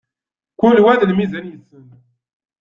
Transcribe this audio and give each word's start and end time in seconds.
Kul 0.59 0.77
wa 0.85 0.93
d 0.99 1.01
lmizan 1.09 1.45
yessen. 1.51 1.85